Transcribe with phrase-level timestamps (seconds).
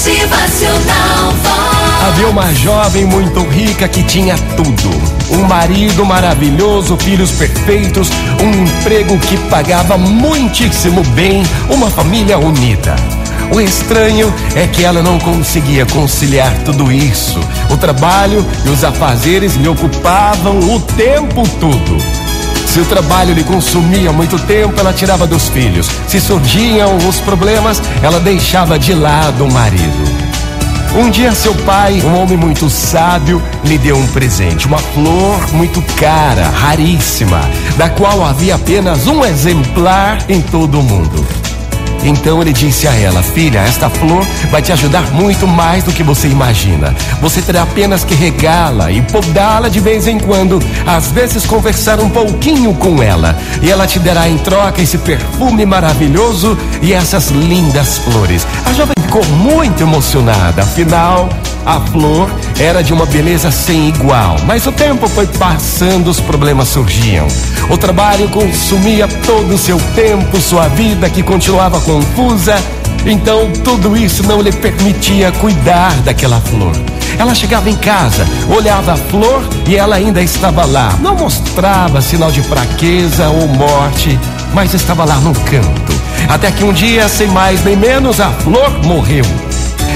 [0.00, 1.34] Motivacional.
[2.08, 4.90] Havia uma jovem muito rica que tinha tudo:
[5.30, 8.08] um marido maravilhoso, filhos perfeitos,
[8.42, 12.96] um emprego que pagava muitíssimo bem, uma família unida.
[13.54, 17.38] O estranho é que ela não conseguia conciliar tudo isso.
[17.70, 22.19] O trabalho e os afazeres lhe ocupavam o tempo todo.
[22.70, 25.90] Se o trabalho lhe consumia muito tempo, ela tirava dos filhos.
[26.06, 30.30] Se surgiam os problemas, ela deixava de lado o marido.
[30.96, 35.82] Um dia, seu pai, um homem muito sábio, lhe deu um presente, uma flor muito
[35.96, 37.40] cara, raríssima,
[37.76, 41.39] da qual havia apenas um exemplar em todo o mundo.
[42.04, 46.02] Então ele disse a ela: Filha, esta flor vai te ajudar muito mais do que
[46.02, 46.94] você imagina.
[47.20, 52.08] Você terá apenas que regá-la e podá-la de vez em quando, às vezes conversar um
[52.08, 53.36] pouquinho com ela.
[53.62, 58.46] E ela te dará em troca esse perfume maravilhoso e essas lindas flores.
[58.64, 61.28] A jovem ficou muito emocionada, afinal,
[61.64, 66.68] a flor era de uma beleza sem igual, mas o tempo foi passando, os problemas
[66.68, 67.26] surgiam.
[67.68, 72.56] O trabalho consumia todo o seu tempo, sua vida que continuava confusa.
[73.06, 76.72] Então tudo isso não lhe permitia cuidar daquela flor.
[77.18, 80.96] Ela chegava em casa, olhava a flor e ela ainda estava lá.
[81.00, 84.18] Não mostrava sinal de fraqueza ou morte,
[84.54, 86.00] mas estava lá no canto.
[86.28, 89.24] Até que um dia, sem mais nem menos, a flor morreu.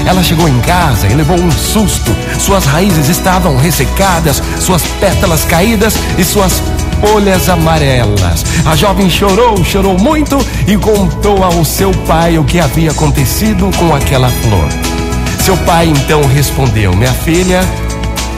[0.05, 2.15] Ela chegou em casa e levou um susto.
[2.39, 6.61] Suas raízes estavam ressecadas, suas pétalas caídas e suas
[7.01, 8.45] folhas amarelas.
[8.65, 13.95] A jovem chorou, chorou muito e contou ao seu pai o que havia acontecido com
[13.95, 14.67] aquela flor.
[15.43, 17.61] Seu pai então respondeu: Minha filha,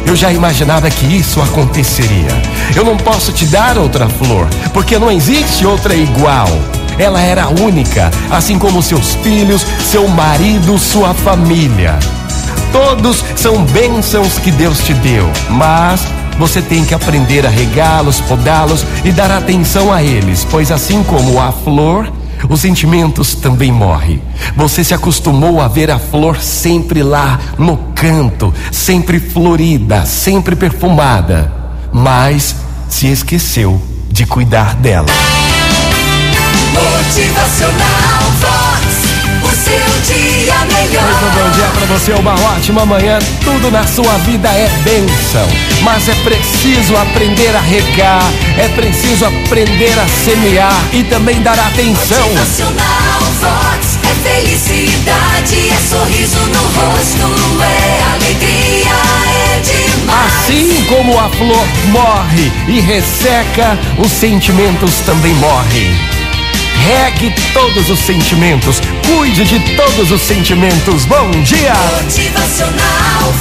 [0.06, 2.30] eu já imaginava que isso aconteceria.
[2.76, 6.48] Eu não posso te dar outra flor, porque não existe outra igual.
[6.98, 11.98] Ela era única, assim como seus filhos, seu marido, sua família.
[12.72, 16.02] Todos são bênçãos que Deus te deu, mas
[16.38, 21.42] você tem que aprender a regá-los, podá-los e dar atenção a eles, pois assim como
[21.42, 22.11] a flor,
[22.49, 24.21] os sentimentos também morrem.
[24.55, 31.52] Você se acostumou a ver a flor sempre lá no canto, sempre florida, sempre perfumada,
[31.92, 32.55] mas
[32.88, 35.08] se esqueceu de cuidar dela.
[36.77, 39.08] Motivacional Vox.
[39.43, 41.04] O seu dia melhor.
[41.04, 43.17] Muito bom dia para você, uma ótima manhã.
[43.43, 45.48] Tudo na sua vida é bênção,
[45.82, 48.23] mas é preciso aprender a regar,
[48.58, 52.30] é preciso aprender a semear e também dar atenção.
[52.30, 53.98] Motivacional Vox.
[54.04, 58.95] É felicidade, é sorriso no rosto, é alegria,
[59.55, 60.33] é demais.
[60.36, 66.17] Assim como a flor morre e resseca, os sentimentos também morrem.
[66.86, 68.82] Regue todos os sentimentos.
[69.08, 71.05] Cuide de todos os sentimentos.
[71.05, 71.73] Bom dia!
[72.04, 73.33] Motivacional